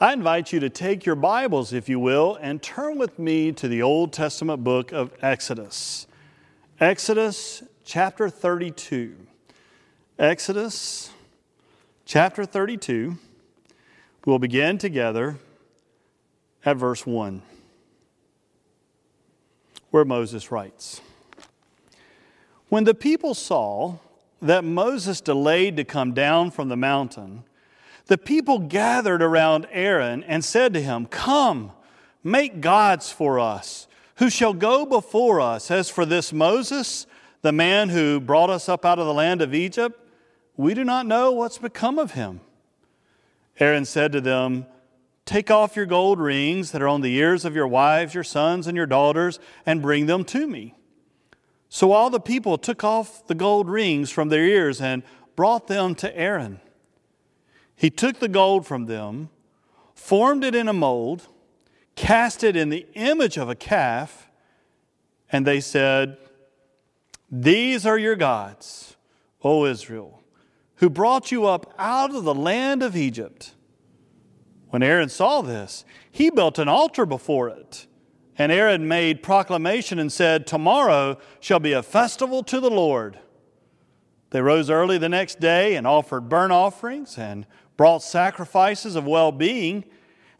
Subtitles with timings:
[0.00, 3.68] I invite you to take your Bibles, if you will, and turn with me to
[3.68, 6.08] the Old Testament book of Exodus.
[6.80, 9.14] Exodus chapter 32.
[10.18, 11.10] Exodus
[12.04, 13.16] chapter 32.
[14.26, 15.36] We'll begin together
[16.64, 17.40] at verse 1,
[19.92, 21.02] where Moses writes
[22.68, 23.98] When the people saw
[24.42, 27.44] that Moses delayed to come down from the mountain,
[28.06, 31.72] the people gathered around Aaron and said to him, Come,
[32.22, 33.86] make gods for us,
[34.16, 35.70] who shall go before us.
[35.70, 37.06] As for this Moses,
[37.42, 39.98] the man who brought us up out of the land of Egypt,
[40.56, 42.40] we do not know what's become of him.
[43.58, 44.66] Aaron said to them,
[45.24, 48.66] Take off your gold rings that are on the ears of your wives, your sons,
[48.66, 50.74] and your daughters, and bring them to me.
[51.70, 55.02] So all the people took off the gold rings from their ears and
[55.34, 56.60] brought them to Aaron.
[57.76, 59.30] He took the gold from them,
[59.94, 61.28] formed it in a mold,
[61.96, 64.30] cast it in the image of a calf,
[65.30, 66.16] and they said,
[67.30, 68.96] These are your gods,
[69.42, 70.22] O Israel,
[70.76, 73.54] who brought you up out of the land of Egypt.
[74.68, 77.86] When Aaron saw this, he built an altar before it.
[78.36, 83.18] And Aaron made proclamation and said, Tomorrow shall be a festival to the Lord.
[84.30, 89.32] They rose early the next day and offered burnt offerings and brought sacrifices of well
[89.32, 89.84] being,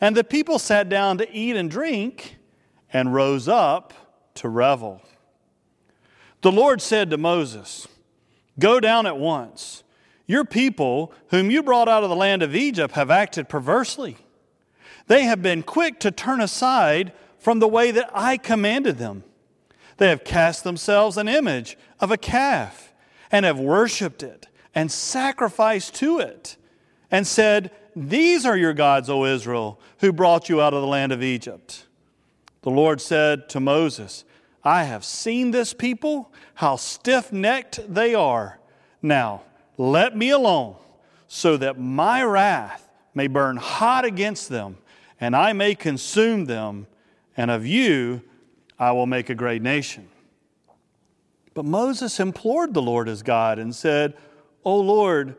[0.01, 2.37] and the people sat down to eat and drink
[2.93, 3.93] and rose up
[4.35, 5.03] to revel.
[6.43, 7.89] The Lord said to Moses,
[8.59, 9.83] Go down at once.
[10.27, 14.17] Your people, whom you brought out of the land of Egypt, have acted perversely.
[15.07, 19.25] They have been quick to turn aside from the way that I commanded them.
[19.99, 22.93] They have cast themselves an image of a calf
[23.31, 26.57] and have worshiped it and sacrificed to it
[27.11, 31.13] and said, These are your gods, O Israel, who brought you out of the land
[31.13, 31.87] of Egypt.
[32.63, 34.25] The Lord said to Moses,
[34.65, 38.59] I have seen this people, how stiff necked they are.
[39.03, 39.43] Now,
[39.77, 40.77] let me alone,
[41.29, 44.79] so that my wrath may burn hot against them,
[45.21, 46.87] and I may consume them,
[47.37, 48.23] and of you
[48.79, 50.09] I will make a great nation.
[51.53, 54.15] But Moses implored the Lord his God and said,
[54.65, 55.37] O Lord,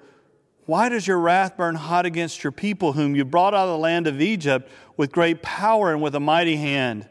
[0.66, 3.78] why does your wrath burn hot against your people, whom you brought out of the
[3.78, 7.08] land of Egypt with great power and with a mighty hand?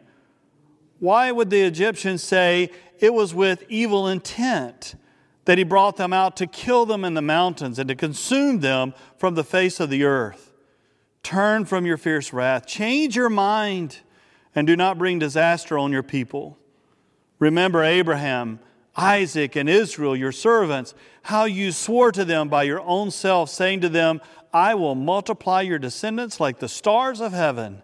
[0.98, 4.94] Why would the Egyptians say it was with evil intent
[5.44, 8.94] that he brought them out to kill them in the mountains and to consume them
[9.16, 10.53] from the face of the earth?
[11.22, 14.00] Turn from your fierce wrath, change your mind,
[14.54, 16.59] and do not bring disaster on your people.
[17.38, 18.60] Remember Abraham
[18.97, 23.81] Isaac and Israel, your servants, how you swore to them by your own self, saying
[23.81, 24.21] to them,
[24.53, 27.82] I will multiply your descendants like the stars of heaven.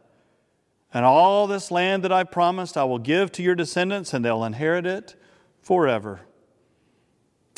[0.95, 4.45] And all this land that I promised I will give to your descendants, and they'll
[4.45, 5.17] inherit it
[5.61, 6.21] forever.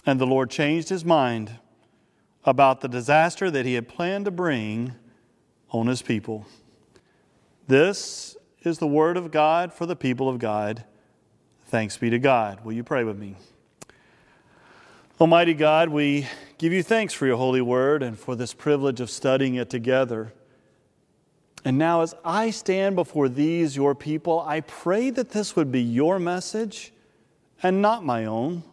[0.05, 1.59] And the Lord changed his mind
[2.45, 4.95] about the disaster that he had planned to bring
[5.71, 6.47] on his people.
[7.69, 10.84] This is the word of God for the people of God.
[11.72, 12.66] Thanks be to God.
[12.66, 13.34] Will you pray with me?
[15.19, 16.28] Almighty God, we
[16.59, 20.34] give you thanks for your holy word and for this privilege of studying it together.
[21.65, 25.81] And now, as I stand before these, your people, I pray that this would be
[25.81, 26.93] your message
[27.62, 28.65] and not my own,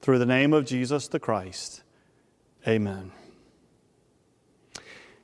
[0.00, 1.84] through the name of Jesus the Christ.
[2.66, 3.12] Amen.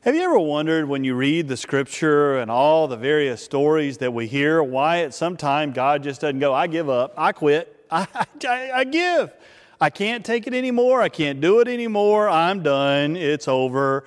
[0.05, 4.13] Have you ever wondered when you read the scripture and all the various stories that
[4.13, 7.87] we hear why at some time God just doesn't go, I give up, I quit,
[7.91, 8.09] I,
[8.45, 9.33] I, I give.
[9.81, 14.05] I can't take it anymore, I can't do it anymore, I'm done, it's over,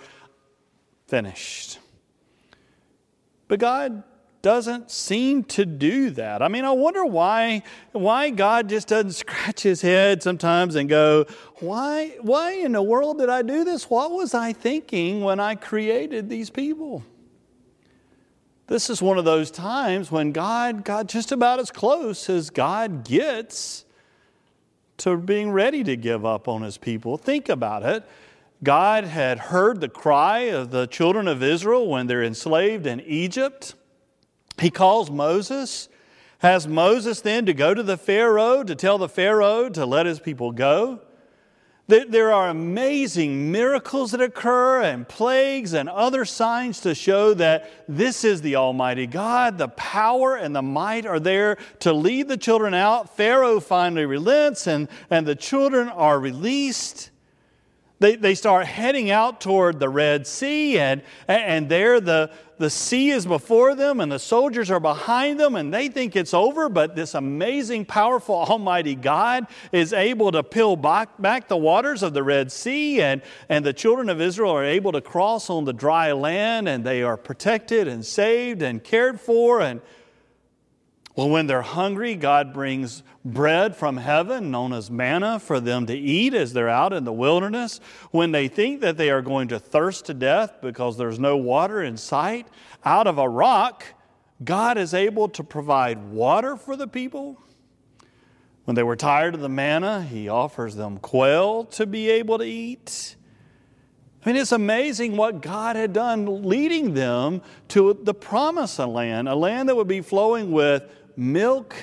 [1.07, 1.79] finished.
[3.47, 4.03] But God
[4.45, 6.43] doesn't seem to do that.
[6.43, 7.63] I mean, I wonder why,
[7.93, 11.25] why God just doesn't scratch his head sometimes and go,
[11.61, 13.89] why, why in the world did I do this?
[13.89, 17.03] What was I thinking when I created these people?
[18.67, 23.03] This is one of those times when God got just about as close as God
[23.03, 23.83] gets
[24.97, 27.17] to being ready to give up on his people.
[27.17, 28.03] Think about it.
[28.63, 33.73] God had heard the cry of the children of Israel when they're enslaved in Egypt.
[34.59, 35.89] He calls Moses,
[36.39, 40.19] has Moses then to go to the Pharaoh to tell the Pharaoh to let his
[40.19, 41.01] people go.
[41.87, 48.23] There are amazing miracles that occur and plagues and other signs to show that this
[48.23, 49.59] is the Almighty God.
[49.59, 53.15] The power and the might are there to lead the children out.
[53.15, 57.11] Pharaoh finally relents and, and the children are released.
[57.99, 63.09] They, they start heading out toward the Red Sea, and, and there the, the sea
[63.09, 66.67] is before them, and the soldiers are behind them, and they think it's over.
[66.67, 72.13] But this amazing, powerful, almighty God is able to peel back, back the waters of
[72.13, 75.73] the Red Sea, and, and the children of Israel are able to cross on the
[75.73, 79.61] dry land, and they are protected and saved and cared for.
[79.61, 79.79] And
[81.15, 85.95] well, when they're hungry, God brings bread from heaven, known as manna, for them to
[85.95, 87.79] eat as they're out in the wilderness.
[88.11, 91.81] When they think that they are going to thirst to death because there's no water
[91.81, 92.47] in sight,
[92.83, 93.85] out of a rock,
[94.43, 97.41] God is able to provide water for the people.
[98.65, 102.45] When they were tired of the manna, He offers them quail to be able to
[102.45, 103.15] eat.
[104.25, 109.35] I mean, it's amazing what God had done leading them to the promised land, a
[109.35, 110.83] land that would be flowing with
[111.17, 111.75] milk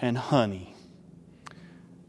[0.00, 0.74] and honey.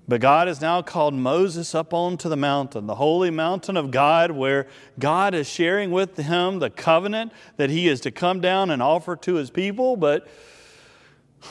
[0.07, 4.31] But God has now called Moses up onto the mountain, the holy mountain of God,
[4.31, 4.65] where
[4.97, 9.15] God is sharing with him the covenant that he is to come down and offer
[9.17, 9.97] to his people.
[9.97, 10.27] But,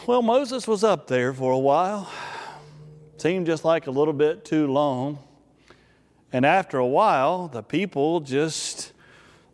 [0.08, 2.10] well, Moses was up there for a while.
[3.16, 5.20] Seemed just like a little bit too long.
[6.32, 8.92] And after a while, the people just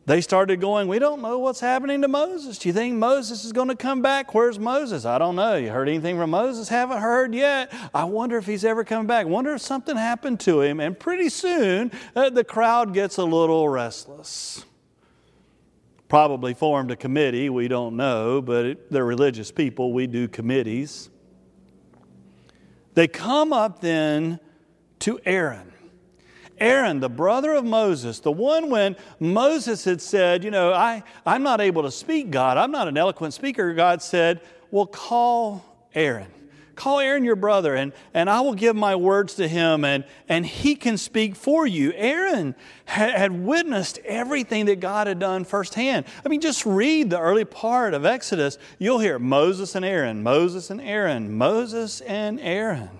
[0.06, 2.58] they started going, We don't know what's happening to Moses.
[2.58, 4.34] Do you think Moses is going to come back?
[4.34, 5.04] Where's Moses?
[5.06, 5.56] I don't know.
[5.56, 6.68] You heard anything from Moses?
[6.68, 7.72] Haven't heard yet.
[7.94, 9.26] I wonder if he's ever coming back.
[9.26, 10.78] Wonder if something happened to him.
[10.78, 14.64] And pretty soon, uh, the crowd gets a little restless.
[16.08, 17.48] Probably formed a committee.
[17.48, 19.92] We don't know, but it, they're religious people.
[19.94, 21.08] We do committees.
[22.92, 24.38] They come up then
[25.00, 25.73] to Aaron.
[26.58, 31.42] Aaron, the brother of Moses, the one when Moses had said, You know, I, I'm
[31.42, 32.56] not able to speak, God.
[32.56, 33.72] I'm not an eloquent speaker.
[33.74, 34.40] God said,
[34.70, 35.64] Well, call
[35.94, 36.28] Aaron.
[36.74, 40.44] Call Aaron your brother, and, and I will give my words to him, and, and
[40.44, 41.92] he can speak for you.
[41.94, 42.54] Aaron
[42.84, 46.06] had, had witnessed everything that God had done firsthand.
[46.24, 48.58] I mean, just read the early part of Exodus.
[48.78, 52.90] You'll hear Moses and Aaron, Moses and Aaron, Moses and Aaron.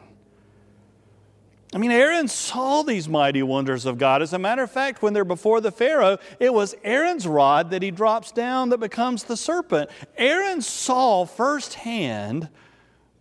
[1.75, 4.23] I mean, Aaron saw these mighty wonders of God.
[4.23, 7.83] As a matter of fact, when they're before the Pharaoh, it was Aaron's rod that
[7.83, 9.91] he drops down that becomes the serpent.
[10.17, 12.49] Aaron saw firsthand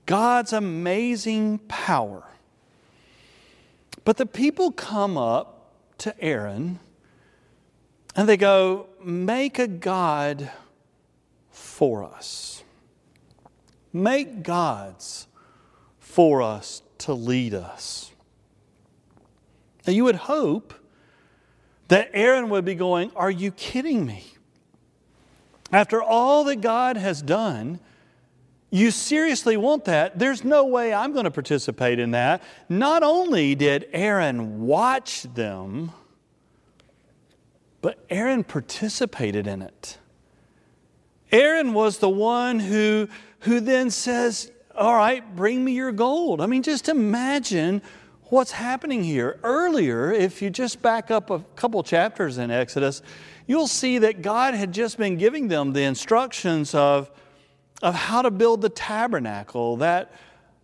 [0.05, 2.27] God's amazing power.
[4.05, 6.77] But the people come up to Aaron
[8.15, 10.51] and they go, Make a God
[11.49, 12.63] for us.
[13.91, 15.25] Make gods
[15.97, 18.12] for us to lead us.
[19.85, 20.73] Now, you would hope
[21.89, 24.25] that Aaron would be going, Are you kidding me?
[25.71, 27.79] After all that God has done,
[28.69, 30.17] you seriously want that?
[30.17, 32.41] There's no way I'm going to participate in that.
[32.69, 35.91] Not only did Aaron watch them,
[37.81, 39.97] but Aaron participated in it.
[41.31, 43.09] Aaron was the one who,
[43.39, 46.39] who then says, All right, bring me your gold.
[46.41, 47.81] I mean, just imagine
[48.33, 49.39] what's happening here.
[49.43, 53.03] Earlier, if you just back up a couple chapters in Exodus,
[53.45, 57.11] you'll see that God had just been giving them the instructions of,
[57.83, 60.11] of how to build the tabernacle, that,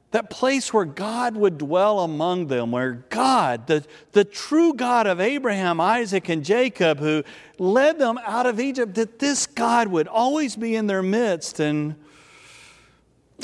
[0.09, 5.21] that place where God would dwell among them, where God, the, the true God of
[5.21, 7.23] Abraham, Isaac, and Jacob, who
[7.59, 11.59] led them out of Egypt, that this God would always be in their midst.
[11.59, 11.93] And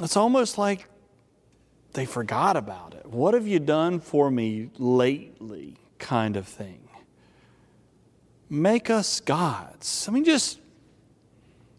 [0.01, 0.87] it's almost like
[1.93, 2.94] they forgot about it.
[3.07, 5.77] What have you done for me lately?
[6.05, 6.87] kind of thing.
[8.49, 10.05] Make us gods.
[10.07, 10.59] I mean, just,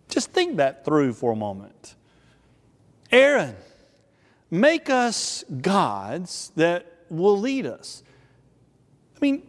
[0.09, 1.95] just think that through for a moment.
[3.13, 3.55] Aaron,
[4.51, 8.03] make us gods that will lead us.
[9.17, 9.49] I mean,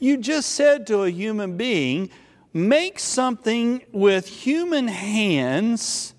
[0.00, 2.10] you just said to a human being,
[2.52, 6.14] make something with human hands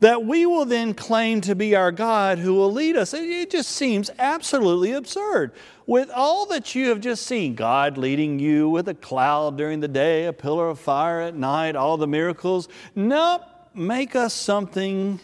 [0.00, 3.12] that we will then claim to be our God who will lead us.
[3.12, 5.52] It just seems absolutely absurd.
[5.86, 9.88] With all that you have just seen, God leading you with a cloud during the
[9.88, 13.42] day, a pillar of fire at night, all the miracles, nope,
[13.74, 15.18] make us something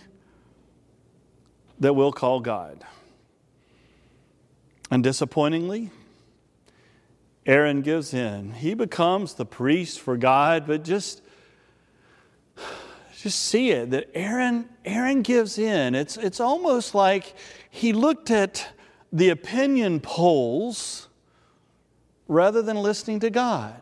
[1.78, 2.85] that we'll call God.
[4.90, 5.90] And disappointingly,
[7.47, 8.52] Aaron gives in.
[8.52, 11.21] He becomes the priest for God, but just
[13.25, 15.95] just see it that Aaron, Aaron gives in.
[15.95, 17.35] It's, it's almost like
[17.71, 18.69] he looked at
[19.11, 21.09] the opinion polls
[22.28, 23.81] rather than listening to God.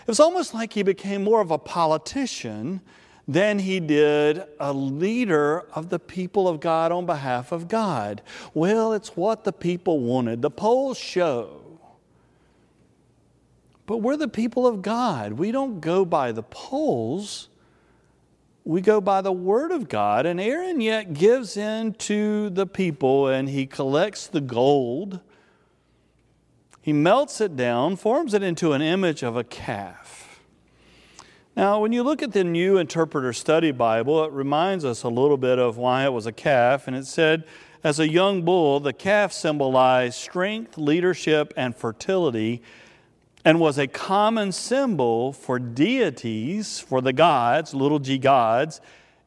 [0.00, 2.80] It was almost like he became more of a politician
[3.26, 8.22] than he did a leader of the people of God on behalf of God.
[8.54, 10.40] Well, it's what the people wanted.
[10.40, 11.60] The polls show
[13.84, 15.34] But we're the people of God.
[15.34, 17.50] We don't go by the polls,
[18.68, 20.26] we go by the word of God.
[20.26, 25.20] And Aaron yet gives in to the people and he collects the gold.
[26.82, 30.42] He melts it down, forms it into an image of a calf.
[31.56, 35.38] Now, when you look at the New Interpreter Study Bible, it reminds us a little
[35.38, 36.86] bit of why it was a calf.
[36.86, 37.44] And it said,
[37.82, 42.60] as a young bull, the calf symbolized strength, leadership, and fertility
[43.44, 48.80] and was a common symbol for deities, for the gods, little g gods,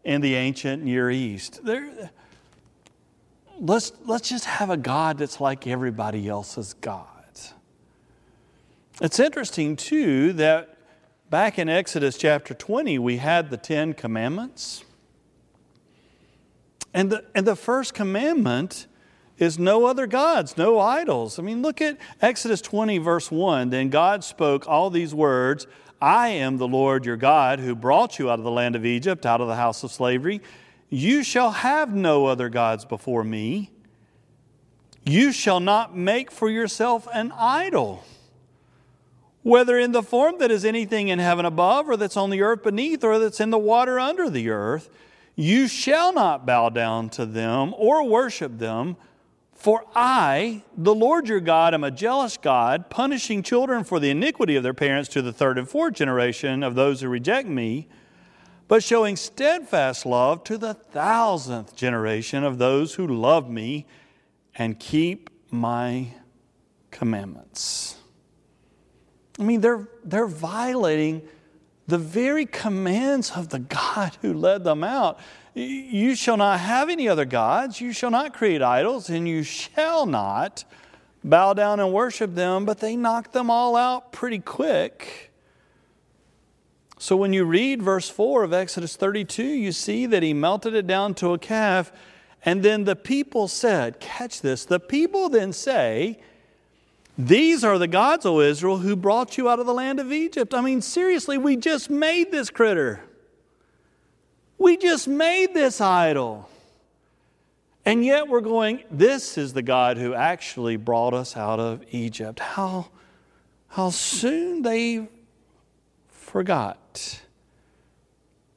[0.03, 1.63] in the ancient Near East.
[1.63, 2.11] There,
[3.59, 7.53] let's, let's just have a God that's like everybody else's gods.
[9.01, 10.77] It's interesting, too, that
[11.29, 14.83] back in Exodus chapter 20, we had the Ten Commandments.
[16.93, 18.87] And the, and the first commandment
[19.41, 21.39] is no other gods, no idols.
[21.39, 23.69] I mean, look at Exodus 20, verse 1.
[23.69, 25.67] Then God spoke all these words
[26.01, 29.25] I am the Lord your God who brought you out of the land of Egypt,
[29.25, 30.41] out of the house of slavery.
[30.89, 33.71] You shall have no other gods before me.
[35.05, 38.03] You shall not make for yourself an idol,
[39.41, 42.63] whether in the form that is anything in heaven above, or that's on the earth
[42.63, 44.89] beneath, or that's in the water under the earth.
[45.35, 48.97] You shall not bow down to them or worship them.
[49.61, 54.55] For I, the Lord your God, am a jealous God, punishing children for the iniquity
[54.55, 57.87] of their parents to the third and fourth generation of those who reject me,
[58.67, 63.85] but showing steadfast love to the thousandth generation of those who love me
[64.55, 66.07] and keep my
[66.89, 67.97] commandments.
[69.39, 71.21] I mean, they're, they're violating
[71.85, 75.19] the very commands of the God who led them out.
[75.53, 80.05] You shall not have any other gods, you shall not create idols, and you shall
[80.05, 80.63] not
[81.23, 85.31] bow down and worship them, but they knocked them all out pretty quick.
[86.97, 90.87] So when you read verse 4 of Exodus 32, you see that he melted it
[90.87, 91.91] down to a calf.
[92.45, 96.19] And then the people said, Catch this, the people then say,
[97.17, 100.53] These are the gods, O Israel, who brought you out of the land of Egypt.
[100.53, 103.03] I mean, seriously, we just made this critter.
[104.61, 106.47] We just made this idol.
[107.83, 112.39] And yet we're going, this is the God who actually brought us out of Egypt.
[112.39, 112.89] How,
[113.69, 115.07] how soon they
[116.09, 117.21] forgot.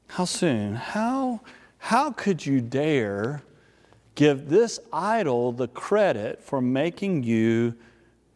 [0.08, 0.74] How soon?
[0.74, 1.40] How,
[1.78, 3.40] how could you dare
[4.14, 7.76] give this idol the credit for making you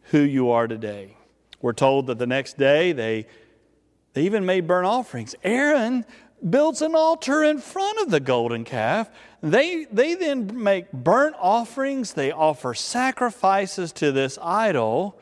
[0.05, 1.17] who you are today?
[1.61, 3.27] We're told that the next day they,
[4.13, 5.35] they even made burnt offerings.
[5.43, 6.03] Aaron
[6.47, 9.09] builds an altar in front of the golden calf.
[9.41, 15.17] They, they then make burnt offerings, they offer sacrifices to this idol,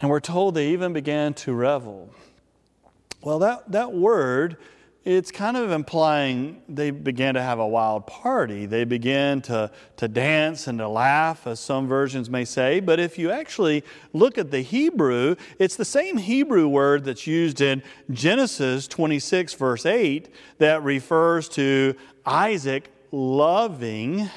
[0.00, 2.10] and we're told they even began to revel.
[3.22, 4.56] Well, that, that word
[5.04, 8.64] it's kind of implying they began to have a wild party.
[8.64, 12.80] They began to, to dance and to laugh, as some versions may say.
[12.80, 13.84] But if you actually
[14.14, 19.84] look at the Hebrew, it's the same Hebrew word that's used in Genesis 26, verse
[19.84, 21.94] 8, that refers to
[22.24, 24.30] Isaac loving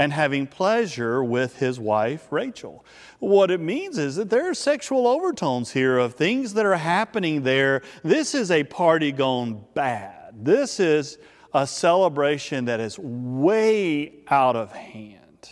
[0.00, 2.86] and having pleasure with his wife Rachel.
[3.18, 7.42] What it means is that there are sexual overtones here of things that are happening
[7.42, 7.82] there.
[8.02, 10.42] This is a party gone bad.
[10.42, 11.18] This is
[11.52, 15.50] a celebration that is way out of hand.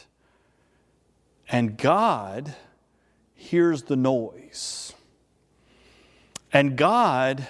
[1.51, 2.57] And God
[3.35, 4.95] hears the noise.
[6.55, 7.47] And God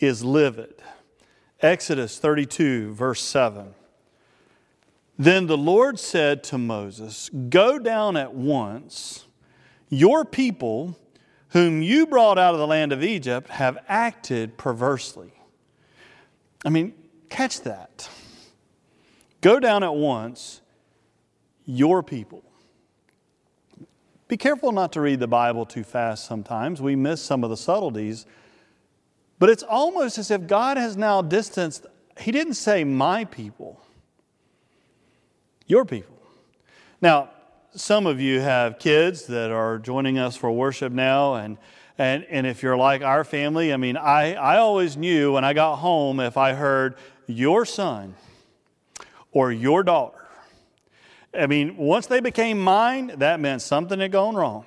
[0.00, 0.74] is livid.
[1.60, 3.76] Exodus 32, verse 7.
[5.20, 9.26] Then the Lord said to Moses, Go down at once.
[9.90, 10.98] Your people,
[11.50, 15.34] whom you brought out of the land of Egypt, have acted perversely.
[16.64, 16.94] I mean,
[17.28, 18.08] catch that.
[19.42, 20.62] Go down at once,
[21.66, 22.42] your people.
[24.26, 26.80] Be careful not to read the Bible too fast sometimes.
[26.80, 28.24] We miss some of the subtleties.
[29.38, 31.84] But it's almost as if God has now distanced,
[32.18, 33.82] He didn't say my people.
[35.70, 36.16] Your people.
[37.00, 37.30] Now,
[37.76, 41.58] some of you have kids that are joining us for worship now, and,
[41.96, 45.52] and, and if you're like our family, I mean, I, I always knew when I
[45.52, 46.96] got home if I heard
[47.28, 48.16] your son
[49.30, 50.26] or your daughter.
[51.32, 54.64] I mean, once they became mine, that meant something had gone wrong.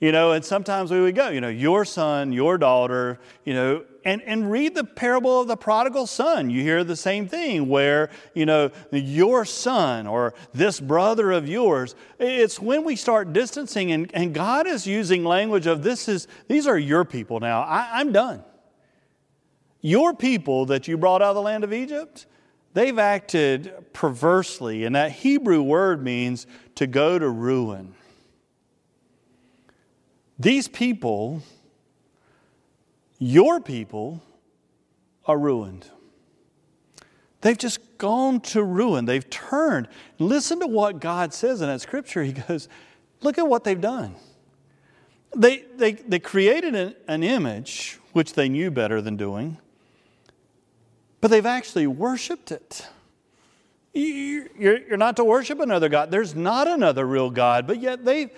[0.00, 3.84] You know, and sometimes we would go, you know, your son, your daughter, you know,
[4.02, 6.48] and, and read the parable of the prodigal son.
[6.48, 11.94] You hear the same thing where, you know, your son or this brother of yours.
[12.18, 16.66] It's when we start distancing, and, and God is using language of this is, these
[16.66, 17.60] are your people now.
[17.60, 18.42] I, I'm done.
[19.82, 22.24] Your people that you brought out of the land of Egypt,
[22.72, 24.84] they've acted perversely.
[24.84, 27.94] And that Hebrew word means to go to ruin.
[30.40, 31.42] These people,
[33.18, 34.22] your people,
[35.26, 35.86] are ruined.
[37.42, 39.04] They've just gone to ruin.
[39.04, 39.86] They've turned.
[40.18, 42.22] Listen to what God says in that scripture.
[42.22, 42.68] He goes,
[43.20, 44.14] Look at what they've done.
[45.36, 49.58] They, they, they created an, an image, which they knew better than doing,
[51.20, 52.88] but they've actually worshiped it.
[53.92, 56.10] You're, not to worship another God.
[56.10, 58.30] There's not another real God, but yet they've,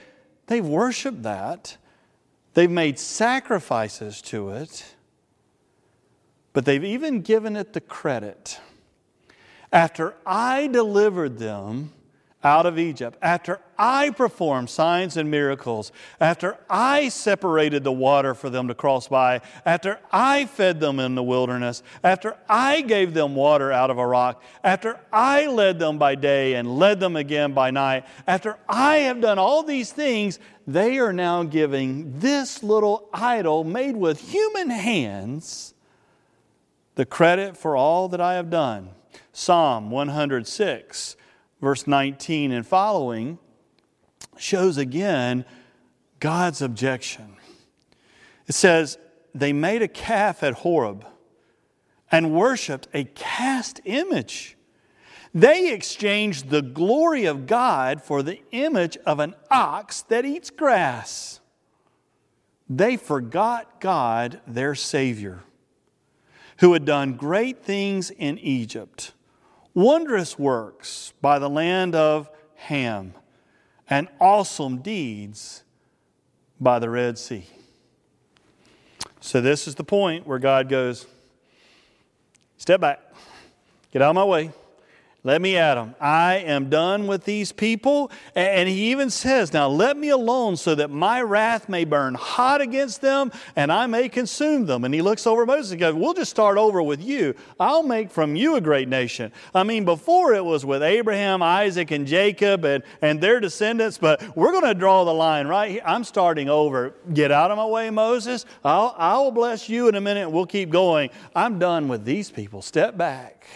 [0.48, 1.76] they've worshiped that.
[2.54, 4.94] They've made sacrifices to it,
[6.52, 8.60] but they've even given it the credit.
[9.72, 11.92] After I delivered them
[12.44, 18.50] out of Egypt, after I performed signs and miracles, after I separated the water for
[18.50, 23.34] them to cross by, after I fed them in the wilderness, after I gave them
[23.34, 27.52] water out of a rock, after I led them by day and led them again
[27.52, 33.08] by night, after I have done all these things, they are now giving this little
[33.12, 35.74] idol made with human hands
[36.94, 38.90] the credit for all that I have done.
[39.32, 41.16] Psalm 106
[41.62, 43.38] verse 19 and following,
[44.36, 45.46] shows again
[46.20, 47.36] God's objection.
[48.46, 48.98] It says,
[49.34, 51.06] They made a calf at Horeb
[52.10, 54.58] and worshiped a cast image.
[55.32, 61.40] They exchanged the glory of God for the image of an ox that eats grass.
[62.68, 65.40] They forgot God, their Savior,
[66.58, 69.12] who had done great things in Egypt
[69.74, 73.14] wondrous works by the land of Ham,
[73.88, 75.62] and awesome deeds
[76.60, 77.46] by the Red Sea.
[79.20, 81.06] So, this is the point where God goes,
[82.56, 83.00] Step back,
[83.92, 84.50] get out of my way.
[85.24, 85.94] Let me at them.
[86.00, 88.10] I am done with these people.
[88.34, 92.60] And he even says, Now let me alone so that my wrath may burn hot
[92.60, 94.84] against them and I may consume them.
[94.84, 97.36] And he looks over Moses and goes, We'll just start over with you.
[97.60, 99.30] I'll make from you a great nation.
[99.54, 104.36] I mean, before it was with Abraham, Isaac, and Jacob and, and their descendants, but
[104.36, 105.82] we're going to draw the line right here.
[105.84, 106.94] I'm starting over.
[107.14, 108.44] Get out of my way, Moses.
[108.64, 111.10] I'll, I'll bless you in a minute and we'll keep going.
[111.32, 112.60] I'm done with these people.
[112.60, 113.46] Step back.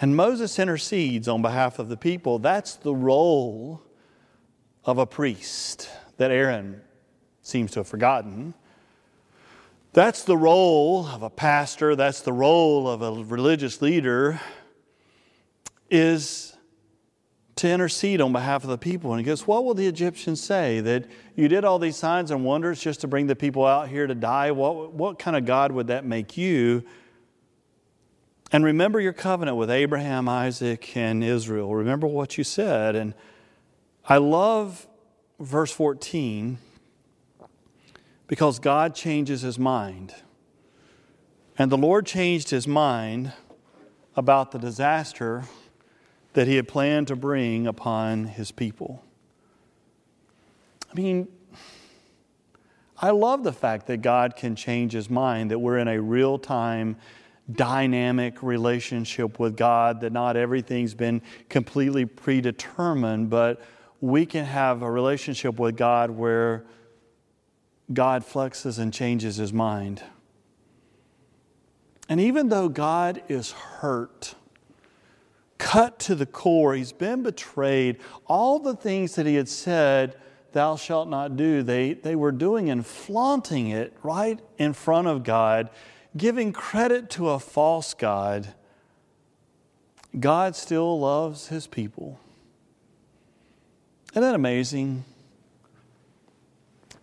[0.00, 2.38] And Moses intercedes on behalf of the people.
[2.38, 3.82] That's the role
[4.84, 6.80] of a priest that Aaron
[7.42, 8.54] seems to have forgotten.
[9.92, 14.40] That's the role of a pastor, that's the role of a religious leader,
[15.90, 16.56] is
[17.56, 19.12] to intercede on behalf of the people.
[19.12, 20.80] And he goes, What will the Egyptians say?
[20.80, 24.06] That you did all these signs and wonders just to bring the people out here
[24.06, 24.52] to die?
[24.52, 26.84] What, what kind of God would that make you?
[28.52, 31.72] And remember your covenant with Abraham, Isaac, and Israel.
[31.74, 32.96] Remember what you said.
[32.96, 33.14] And
[34.08, 34.88] I love
[35.38, 36.58] verse 14
[38.26, 40.14] because God changes his mind.
[41.58, 43.32] And the Lord changed his mind
[44.16, 45.44] about the disaster
[46.32, 49.04] that he had planned to bring upon his people.
[50.90, 51.28] I mean,
[52.98, 56.38] I love the fact that God can change his mind, that we're in a real
[56.38, 56.96] time
[57.52, 63.60] dynamic relationship with God, that not everything's been completely predetermined, but
[64.00, 66.64] we can have a relationship with God where
[67.92, 70.02] God flexes and changes his mind.
[72.08, 74.34] And even though God is hurt,
[75.58, 80.16] cut to the core, he's been betrayed, all the things that he had said,
[80.52, 85.22] thou shalt not do, they, they were doing and flaunting it right in front of
[85.22, 85.70] God
[86.16, 88.54] giving credit to a false God,
[90.18, 92.18] God still loves his people.
[94.12, 95.04] Isn't that amazing?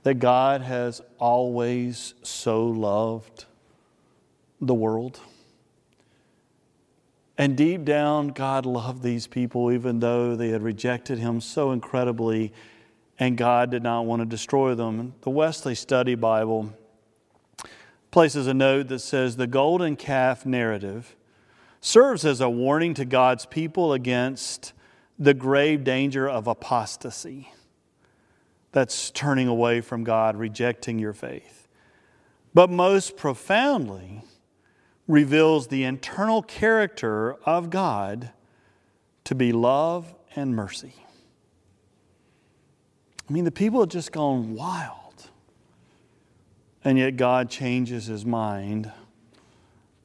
[0.04, 3.46] That God has always so loved
[4.60, 5.20] the world.
[7.38, 12.52] And deep down, God loved these people even though they had rejected Him so incredibly,
[13.20, 15.14] and God did not want to destroy them.
[15.22, 16.74] The Wesley Study Bible
[18.18, 21.16] places a note that says the golden calf narrative
[21.82, 24.74] serves as a warning to God's people against
[25.20, 27.52] the grave danger of apostasy.
[28.72, 31.68] that's turning away from God, rejecting your faith.
[32.56, 34.24] But most profoundly,
[35.08, 38.32] reveals the internal character of God
[39.26, 40.96] to be love and mercy.
[43.30, 45.07] I mean, the people had just gone wild.
[46.88, 48.90] And yet God changes his mind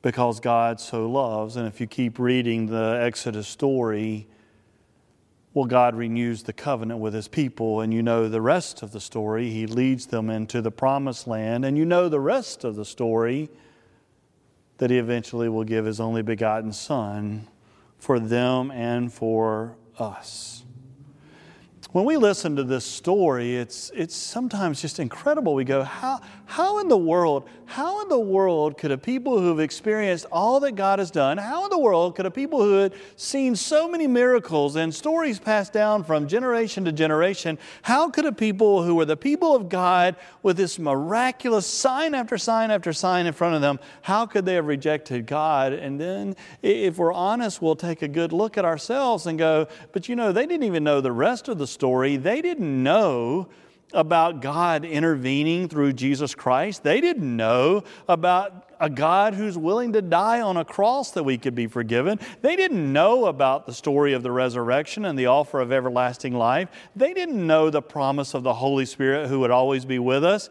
[0.03, 1.55] because God so loves.
[1.55, 4.27] And if you keep reading the Exodus story,
[5.55, 8.99] well, God renews the covenant with his people, and you know the rest of the
[8.99, 9.49] story.
[9.49, 13.49] He leads them into the promised land, and you know the rest of the story
[14.79, 17.47] that he eventually will give his only begotten Son
[17.97, 20.65] for them and for us
[21.93, 25.55] when we listen to this story, it's, it's sometimes just incredible.
[25.55, 29.61] We go, how, how in the world, how in the world could a people who've
[29.61, 32.95] experienced all that God has done, how in the world could a people who had
[33.17, 38.33] seen so many miracles and stories passed down from generation to generation, how could a
[38.33, 43.27] people who were the people of God with this miraculous sign after sign after sign
[43.27, 45.75] in front of them, how could they have rejected God?
[45.75, 50.09] And then, if we're honest, we'll take a good look at ourselves and go, but
[50.09, 53.49] you know, they didn't even know the rest of the story story, they didn't know
[53.93, 56.85] about God intervening through Jesus Christ.
[56.85, 61.39] They didn't know about a God who's willing to die on a cross that we
[61.39, 62.21] could be forgiven.
[62.41, 66.69] They didn't know about the story of the resurrection and the offer of everlasting life.
[66.95, 70.51] They didn't know the promise of the Holy Spirit who would always be with us.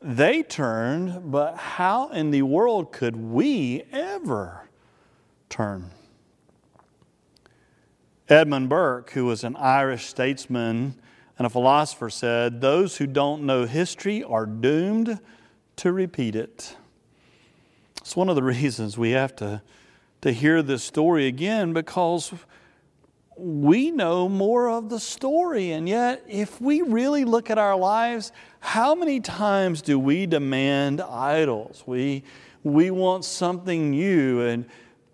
[0.00, 4.70] They turned, but how in the world could we ever
[5.50, 5.90] turn?
[8.30, 10.94] Edmund Burke, who was an Irish statesman
[11.36, 15.18] and a philosopher, said, Those who don't know history are doomed
[15.76, 16.76] to repeat it.
[17.96, 19.62] It's one of the reasons we have to,
[20.20, 22.32] to hear this story again because
[23.36, 25.72] we know more of the story.
[25.72, 31.00] And yet, if we really look at our lives, how many times do we demand
[31.00, 31.82] idols?
[31.84, 32.22] We,
[32.62, 34.66] we want something new and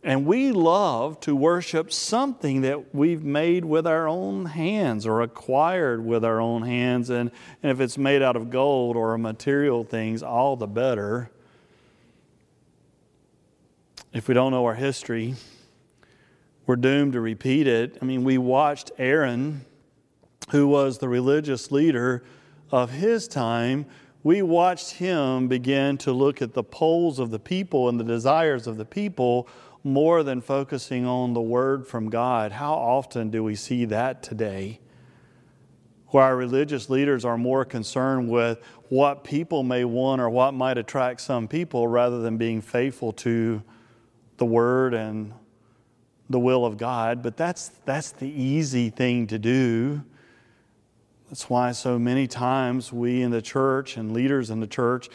[0.07, 6.07] and we love to worship something that we've made with our own hands or acquired
[6.07, 7.11] with our own hands.
[7.11, 11.29] And, and if it's made out of gold or material things, all the better.
[14.12, 15.35] If we don't know our history,
[16.69, 17.99] we're doomed to repeat it.
[18.01, 19.64] I mean, we watched Aaron,
[20.51, 22.23] who was the religious leader
[22.71, 23.87] of his time,
[24.27, 28.66] we watched him begin to look at the polls of the people and the desires
[28.66, 29.47] of the people
[29.87, 32.51] more than focusing on the word from God.
[32.51, 34.81] How often do we see that today?
[36.09, 40.77] Where our religious leaders are more concerned with what people may want or what might
[40.77, 43.62] attract some people rather than being faithful to
[44.38, 45.33] the word and
[46.29, 47.22] the will of God.
[47.22, 50.03] But that's, that's the easy thing to do.
[51.29, 55.09] That's why so many times we in the church and leaders in the church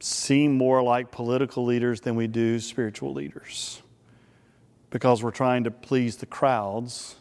[0.00, 3.80] seem more like political leaders than we do spiritual leaders
[4.94, 7.16] because we're trying to please the crowds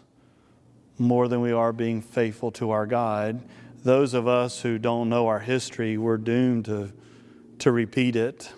[1.00, 3.42] more than we are being faithful to our God.
[3.84, 6.94] Those of us who don't know our history, we're doomed to,
[7.58, 8.54] to repeat it.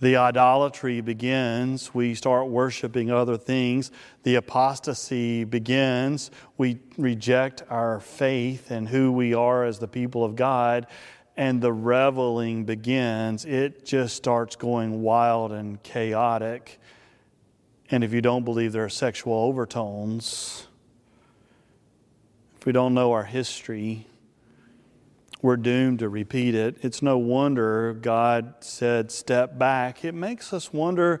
[0.00, 1.92] The idolatry begins.
[1.92, 3.90] We start worshiping other things.
[4.22, 6.30] The apostasy begins.
[6.56, 10.86] We reject our faith and who we are as the people of God.
[11.36, 13.44] And the reveling begins.
[13.44, 16.78] It just starts going wild and chaotic.
[17.90, 20.66] And if you don't believe there are sexual overtones,
[22.56, 24.06] if we don't know our history,
[25.42, 26.76] we're doomed to repeat it.
[26.80, 30.02] It's no wonder God said, step back.
[30.04, 31.20] It makes us wonder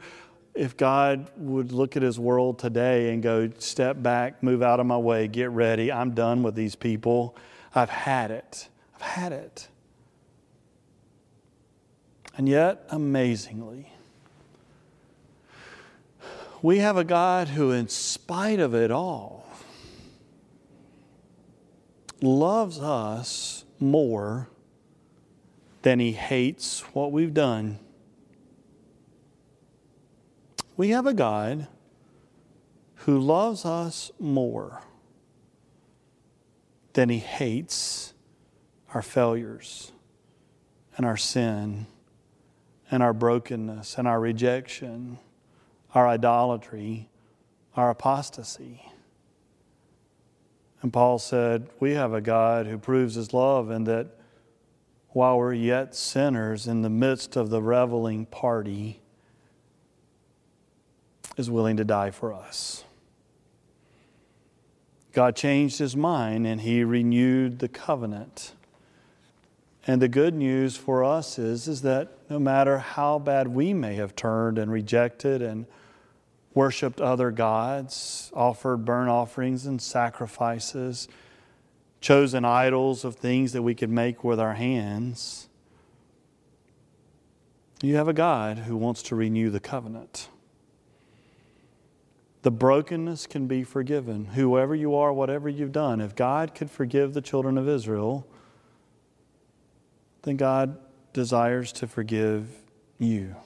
[0.54, 4.86] if God would look at his world today and go, step back, move out of
[4.86, 5.92] my way, get ready.
[5.92, 7.36] I'm done with these people.
[7.74, 8.68] I've had it.
[8.94, 9.68] I've had it.
[12.36, 13.92] And yet, amazingly,
[16.64, 19.46] we have a God who, in spite of it all,
[22.22, 24.48] loves us more
[25.82, 27.78] than he hates what we've done.
[30.74, 31.66] We have a God
[32.94, 34.80] who loves us more
[36.94, 38.14] than he hates
[38.94, 39.92] our failures
[40.96, 41.88] and our sin
[42.90, 45.18] and our brokenness and our rejection
[45.94, 47.08] our idolatry,
[47.76, 48.84] our apostasy.
[50.82, 54.08] And Paul said, We have a God who proves his love, and that
[55.10, 59.00] while we're yet sinners in the midst of the reveling party,
[61.36, 62.84] is willing to die for us.
[65.12, 68.52] God changed his mind and he renewed the covenant.
[69.86, 73.94] And the good news for us is, is that no matter how bad we may
[73.94, 75.66] have turned and rejected and
[76.54, 81.08] worshiped other gods, offered burnt offerings and sacrifices,
[82.00, 85.48] chosen idols of things that we could make with our hands,
[87.84, 90.28] you have a God who wants to renew the covenant.
[92.40, 94.26] The brokenness can be forgiven.
[94.26, 98.26] Whoever you are, whatever you've done, if God could forgive the children of Israel,
[100.22, 100.78] then God
[101.12, 102.48] desires to forgive
[102.98, 103.36] you.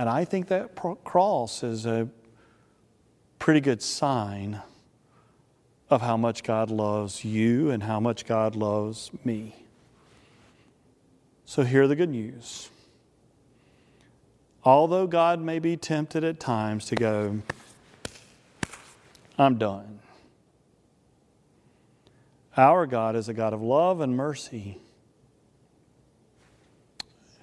[0.00, 2.08] And I think that cross is a
[3.38, 4.62] pretty good sign
[5.90, 9.54] of how much God loves you and how much God loves me.
[11.44, 12.70] So, hear the good news.
[14.64, 17.42] Although God may be tempted at times to go,
[19.36, 19.98] I'm done.
[22.56, 24.78] Our God is a God of love and mercy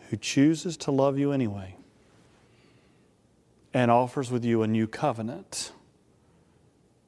[0.10, 1.77] who chooses to love you anyway
[3.78, 5.72] and offers with you a new covenant.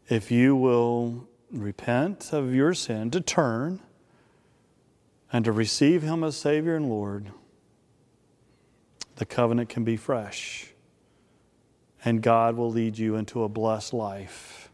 [0.07, 3.79] If you will repent of your sin, to turn,
[5.33, 7.31] and to receive Him as Savior and Lord,
[9.15, 10.67] the covenant can be fresh.
[12.05, 14.69] And God will lead you into a blessed life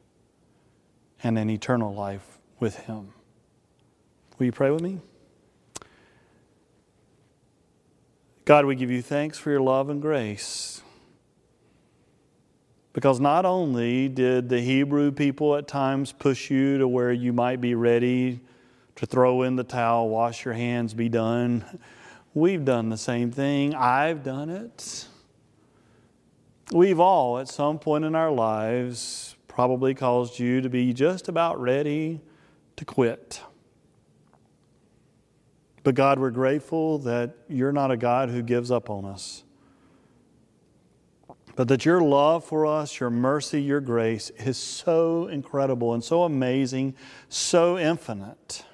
[1.24, 3.14] and an eternal life with Him.
[4.38, 5.00] Will you pray with me?
[8.44, 10.82] God, we give you thanks for your love and grace.
[12.96, 17.62] Because not only did the Hebrew people at times push you to where you might
[17.62, 18.40] be ready
[18.96, 21.64] to throw in the towel, wash your hands, be done
[22.36, 23.74] We've done the same thing.
[23.74, 25.08] I've done it.
[26.74, 31.62] We've all, at some point in our lives, probably caused you to be just about
[31.62, 32.20] ready
[32.76, 33.40] to quit.
[35.84, 39.45] But God, we're grateful that you're not a God who gives up on us,
[41.56, 46.24] but that your love for us, your mercy, your grace is so incredible and so
[46.24, 46.94] amazing,
[47.30, 48.66] so infinite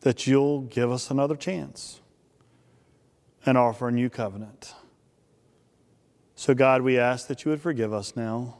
[0.00, 2.00] that you'll give us another chance
[3.46, 4.74] and offer a new covenant.
[6.34, 8.58] So, God, we ask that you would forgive us now.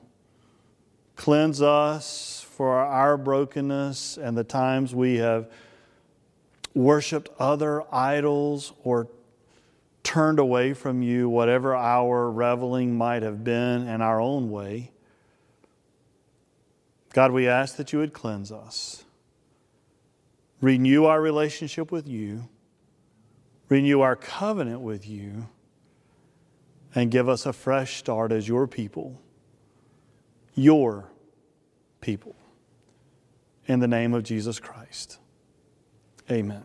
[1.17, 5.51] Cleanse us for our brokenness and the times we have
[6.75, 9.09] worshiped other idols or
[10.09, 14.91] turned away from you, whatever our reveling might have been in our own way.
[17.13, 19.05] God, we ask that you would cleanse us
[20.63, 22.49] renew our relationship with you,
[23.69, 25.47] renew our covenant with you,
[26.95, 29.21] and give us a fresh start as your people.
[30.55, 31.11] Your
[32.01, 32.35] people.
[33.67, 35.19] In the name of Jesus Christ.
[36.31, 36.65] Amen.